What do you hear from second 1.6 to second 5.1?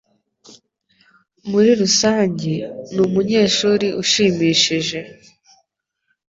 rusange, ni umunyeshuri ushimishije.